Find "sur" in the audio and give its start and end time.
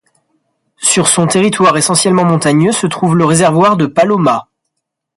0.81-1.07